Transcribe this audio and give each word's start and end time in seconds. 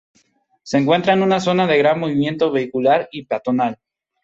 Se 0.63 0.79
encuentra 0.79 1.13
en 1.13 1.21
una 1.21 1.39
zona 1.39 1.67
de 1.67 1.77
gran 1.77 1.99
movimiento 1.99 2.49
vehicular 2.51 3.07
y 3.11 3.27
peatonal. 3.27 3.77